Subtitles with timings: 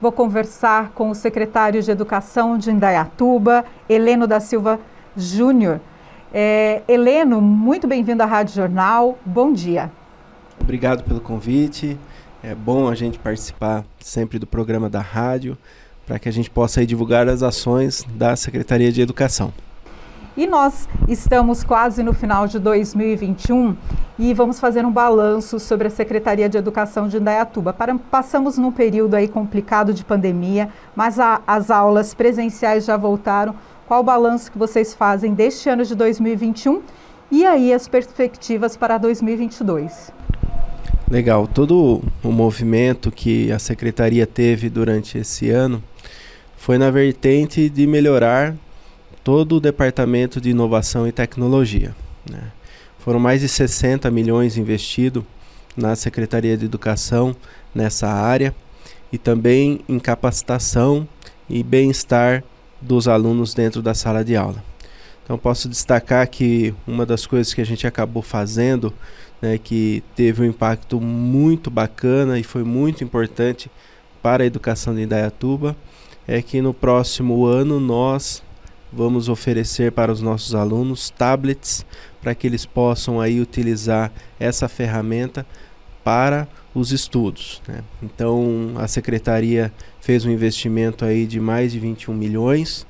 [0.00, 4.78] Vou conversar com o secretário de Educação de Indaiatuba, Heleno da Silva
[5.16, 5.80] Júnior.
[6.32, 9.18] É, Heleno, muito bem-vindo à Rádio Jornal.
[9.26, 9.90] Bom dia.
[10.60, 11.98] Obrigado pelo convite.
[12.44, 15.58] É bom a gente participar sempre do programa da rádio
[16.06, 19.52] para que a gente possa divulgar as ações da Secretaria de Educação.
[20.38, 23.76] E nós estamos quase no final de 2021
[24.16, 27.72] e vamos fazer um balanço sobre a Secretaria de Educação de Indaiatuba.
[27.72, 33.52] Para, passamos num período aí complicado de pandemia, mas a, as aulas presenciais já voltaram.
[33.88, 36.82] Qual o balanço que vocês fazem deste ano de 2021
[37.32, 40.12] e aí as perspectivas para 2022?
[41.10, 45.82] Legal, todo o movimento que a secretaria teve durante esse ano
[46.56, 48.54] foi na vertente de melhorar
[49.22, 51.94] todo o departamento de inovação e tecnologia.
[52.30, 52.52] Né?
[52.98, 55.24] Foram mais de 60 milhões investidos
[55.76, 57.34] na Secretaria de Educação
[57.74, 58.54] nessa área
[59.12, 61.06] e também em capacitação
[61.48, 62.42] e bem-estar
[62.80, 64.62] dos alunos dentro da sala de aula.
[65.24, 68.92] Então posso destacar que uma das coisas que a gente acabou fazendo,
[69.42, 73.70] né, que teve um impacto muito bacana e foi muito importante
[74.22, 75.76] para a educação de Indaiatuba,
[76.26, 78.42] é que no próximo ano nós
[78.92, 81.84] vamos oferecer para os nossos alunos tablets
[82.20, 85.46] para que eles possam aí utilizar essa ferramenta
[86.02, 87.60] para os estudos.
[87.66, 87.82] Né?
[88.02, 92.86] Então a secretaria fez um investimento aí de mais de 21 milhões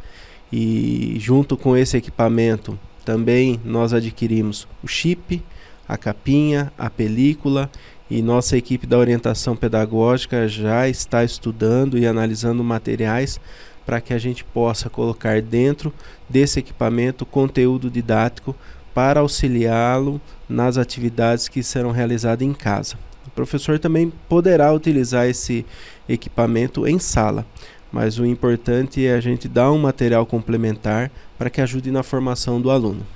[0.52, 5.42] e junto com esse equipamento também nós adquirimos o chip,
[5.88, 7.70] a capinha, a película
[8.10, 13.40] e nossa equipe da orientação pedagógica já está estudando e analisando materiais
[13.88, 15.90] para que a gente possa colocar dentro
[16.28, 18.54] desse equipamento conteúdo didático
[18.92, 22.96] para auxiliá-lo nas atividades que serão realizadas em casa.
[23.26, 25.64] O professor também poderá utilizar esse
[26.06, 27.46] equipamento em sala,
[27.90, 32.60] mas o importante é a gente dar um material complementar para que ajude na formação
[32.60, 33.06] do aluno.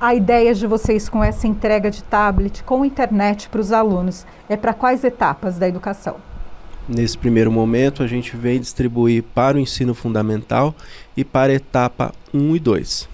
[0.00, 4.56] A ideia de vocês com essa entrega de tablet com internet para os alunos é
[4.56, 6.16] para quais etapas da educação?
[6.86, 10.74] Nesse primeiro momento, a gente vem distribuir para o ensino fundamental
[11.16, 13.08] e para a etapa 1 e 2.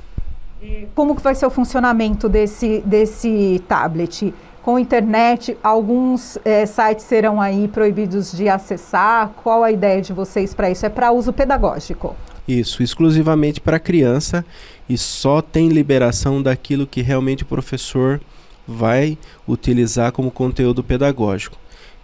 [0.94, 4.34] Como que vai ser o funcionamento desse, desse tablet?
[4.60, 9.30] Com internet, alguns é, sites serão aí proibidos de acessar.
[9.42, 10.84] Qual a ideia de vocês para isso?
[10.84, 12.14] É para uso pedagógico?
[12.46, 14.44] Isso, exclusivamente para criança
[14.88, 18.20] e só tem liberação daquilo que realmente o professor
[18.66, 19.16] vai
[19.48, 21.56] utilizar como conteúdo pedagógico.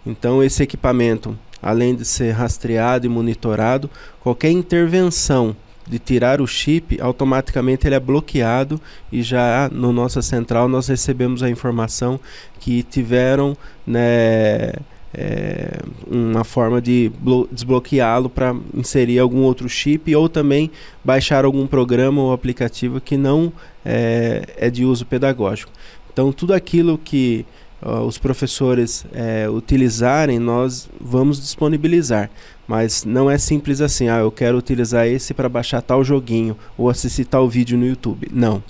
[0.05, 5.55] Então, esse equipamento além de ser rastreado e monitorado, qualquer intervenção
[5.87, 8.79] de tirar o chip, automaticamente ele é bloqueado
[9.11, 12.19] e já no nossa central nós recebemos a informação
[12.59, 14.73] que tiveram né,
[15.13, 17.11] é, uma forma de
[17.51, 20.69] desbloqueá-lo para inserir algum outro chip ou também
[21.03, 23.51] baixar algum programa ou aplicativo que não
[23.85, 25.71] é, é de uso pedagógico.
[26.11, 27.45] Então tudo aquilo que
[27.81, 32.29] uh, os professores é, utilizarem, nós vamos disponibilizar.
[32.67, 36.89] Mas não é simples assim, ah, eu quero utilizar esse para baixar tal joguinho ou
[36.89, 38.27] assistir tal vídeo no YouTube.
[38.31, 38.61] Não.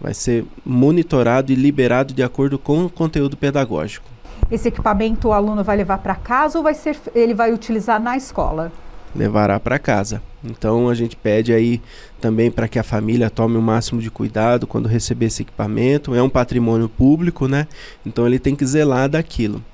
[0.00, 4.06] Vai ser monitorado e liberado de acordo com o conteúdo pedagógico.
[4.50, 8.16] Esse equipamento o aluno vai levar para casa ou vai ser, ele vai utilizar na
[8.16, 8.72] escola?
[9.14, 10.20] levará para casa.
[10.44, 11.80] Então a gente pede aí
[12.20, 16.14] também para que a família tome o máximo de cuidado quando receber esse equipamento.
[16.14, 17.66] É um patrimônio público, né?
[18.04, 19.64] Então ele tem que zelar daquilo.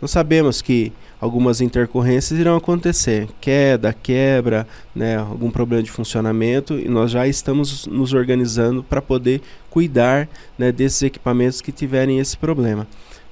[0.00, 6.88] Nós sabemos que algumas intercorrências irão acontecer, queda, quebra, né, algum problema de funcionamento, e
[6.88, 10.26] nós já estamos nos organizando para poder cuidar
[10.58, 12.86] né, desses equipamentos que tiverem esse problema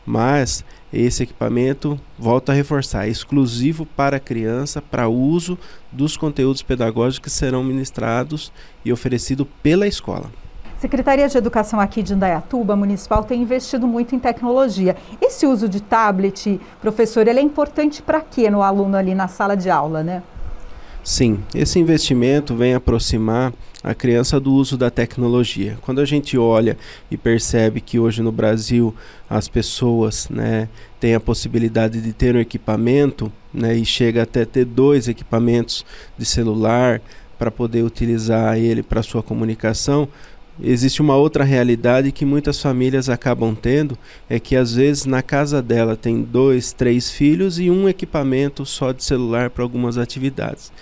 [0.08, 5.58] mas esse equipamento, volto a reforçar, é exclusivo para criança, para uso
[5.92, 8.50] dos conteúdos pedagógicos que serão ministrados
[8.82, 10.30] e oferecidos pela escola.
[10.78, 14.96] Secretaria de Educação aqui de Indaiatuba Municipal tem investido muito em tecnologia.
[15.20, 19.56] Esse uso de tablet, professor, ele é importante para quê no aluno ali na sala
[19.56, 20.22] de aula, né?
[21.08, 25.78] Sim, esse investimento vem aproximar a criança do uso da tecnologia.
[25.80, 26.76] Quando a gente olha
[27.10, 28.94] e percebe que hoje no Brasil
[29.28, 30.68] as pessoas né,
[31.00, 35.82] têm a possibilidade de ter um equipamento né, e chega até ter dois equipamentos
[36.18, 37.00] de celular
[37.38, 40.06] para poder utilizar ele para sua comunicação,
[40.62, 43.96] existe uma outra realidade que muitas famílias acabam tendo,
[44.28, 48.92] é que às vezes na casa dela tem dois, três filhos e um equipamento só
[48.92, 50.72] de celular para algumas atividades.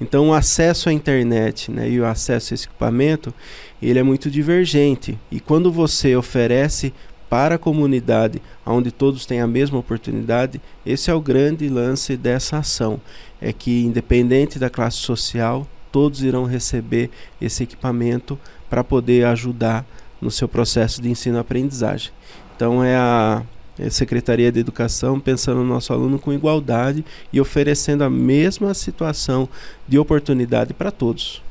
[0.00, 3.32] Então o acesso à internet né, e o acesso a esse equipamento,
[3.80, 5.18] ele é muito divergente.
[5.30, 6.92] E quando você oferece
[7.28, 12.58] para a comunidade, onde todos têm a mesma oportunidade, esse é o grande lance dessa
[12.58, 13.00] ação.
[13.40, 15.66] É que, independente da classe social,
[15.96, 17.08] todos irão receber
[17.40, 18.38] esse equipamento
[18.68, 19.82] para poder ajudar
[20.20, 22.12] no seu processo de ensino-aprendizagem.
[22.54, 23.42] Então, é a
[23.78, 27.02] é Secretaria de Educação pensando no nosso aluno com igualdade
[27.32, 29.48] e oferecendo a mesma situação
[29.88, 31.42] de oportunidade para todos.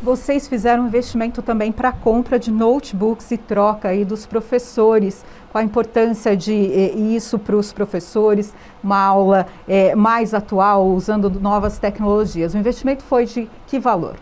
[0.00, 5.24] Vocês fizeram um investimento também para a compra de notebooks e troca aí dos professores.
[5.50, 8.54] Qual a importância de eh, isso para os professores?
[8.82, 12.54] Uma aula eh, mais atual, usando novas tecnologias.
[12.54, 14.14] O investimento foi de que valor?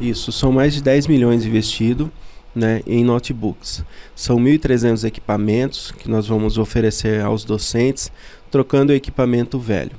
[0.00, 2.08] Isso, são mais de 10 milhões investidos
[2.54, 3.84] né, em notebooks.
[4.16, 8.10] São 1.300 equipamentos que nós vamos oferecer aos docentes,
[8.50, 9.92] trocando o equipamento velho.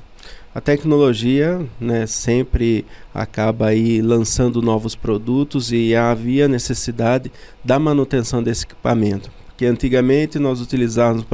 [0.55, 7.29] A tecnologia né, sempre acaba aí lançando novos produtos e havia necessidade
[7.61, 9.29] da manutenção desse equipamento.
[9.57, 11.25] Que antigamente nós utilizávamos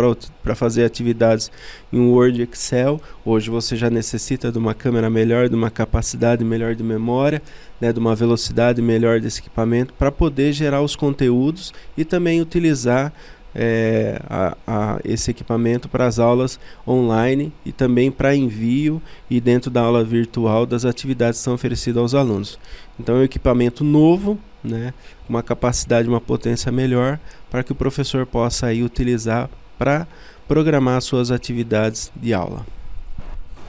[0.41, 1.51] para fazer atividades
[1.93, 6.73] em Word Excel, hoje você já necessita de uma câmera melhor, de uma capacidade melhor
[6.73, 7.43] de memória,
[7.79, 13.13] né, de uma velocidade melhor desse equipamento para poder gerar os conteúdos e também utilizar
[13.55, 19.69] é, a, a esse equipamento para as aulas online e também para envio e dentro
[19.69, 22.59] da aula virtual das atividades que são oferecidas aos alunos.
[22.99, 24.93] Então é um equipamento novo, né,
[25.27, 27.19] uma capacidade, uma potência melhor
[27.49, 30.07] para que o professor possa aí utilizar para
[30.47, 32.65] programar suas atividades de aula.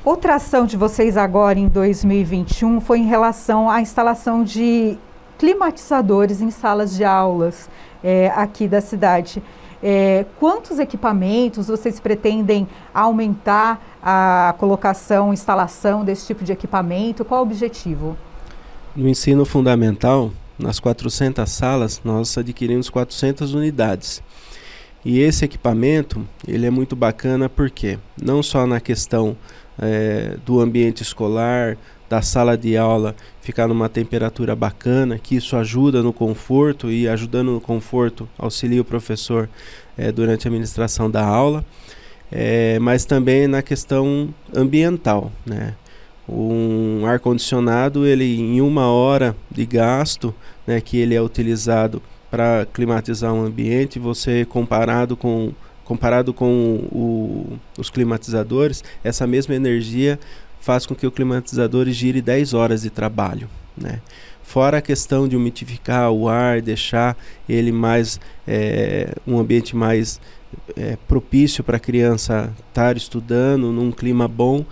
[0.05, 4.99] Outra ação de vocês agora em 2021 foi em relação à instalação de
[5.39, 7.71] climatizadores em salas de aulas
[8.03, 9.43] é, aqui da cidade.
[9.83, 17.25] É, quantos equipamentos vocês pretendem aumentar a colocação, instalação desse tipo de equipamento?
[17.25, 18.17] Qual o objetivo?
[18.95, 24.23] No ensino fundamental, nas 400 salas, nós adquirimos 400 unidades.
[25.05, 29.37] E esse equipamento, ele é muito bacana porque não só na questão
[29.79, 31.77] é, do ambiente escolar,
[32.13, 37.53] da sala de aula ficar numa temperatura bacana, que isso ajuda no conforto e ajudando
[37.53, 39.49] no conforto auxilia o professor
[39.97, 41.65] é, durante a administração da aula,
[42.31, 45.75] é, mas também na questão ambiental, né?
[46.29, 50.35] Um ar condicionado ele em uma hora de gasto,
[50.67, 55.55] né, que ele é utilizado para climatizar um ambiente, você comparado com
[55.85, 60.19] comparado com o, os climatizadores, essa mesma energia
[60.63, 63.49] faz com que o climatizador gire 10 horas de trabalho.
[63.77, 64.01] Né?
[64.43, 67.17] Fora a questão de umidificar o ar, deixar
[67.49, 70.21] ele mais é, um ambiente mais
[70.77, 74.65] é, propício para a criança estar estudando num clima bom.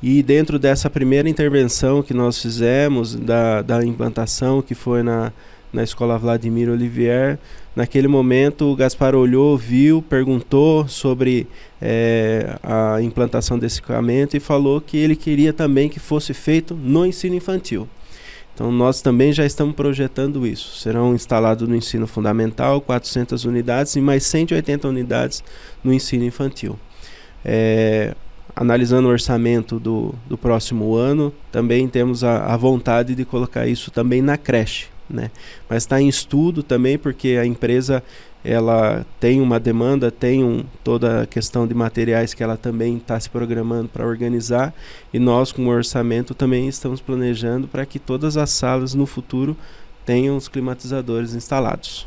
[0.00, 5.32] E dentro dessa primeira intervenção que nós fizemos da, da implantação, que foi na,
[5.72, 7.38] na escola Vladimir Olivier.
[7.74, 11.46] Naquele momento, o Gaspar olhou, viu, perguntou sobre
[11.80, 17.06] é, a implantação desse equipamento e falou que ele queria também que fosse feito no
[17.06, 17.88] ensino infantil.
[18.54, 20.78] Então, nós também já estamos projetando isso.
[20.80, 25.42] Serão instalados no ensino fundamental 400 unidades e mais 180 unidades
[25.82, 26.78] no ensino infantil.
[27.42, 28.14] É,
[28.54, 33.90] analisando o orçamento do, do próximo ano, também temos a, a vontade de colocar isso
[33.90, 35.30] também na creche né?
[35.68, 38.02] Mas está em estudo também porque a empresa
[38.44, 43.18] ela tem uma demanda, tem um, toda a questão de materiais que ela também está
[43.18, 44.74] se programando para organizar
[45.12, 49.56] e nós com o orçamento também estamos planejando para que todas as salas no futuro
[50.04, 52.06] tenham os climatizadores instalados.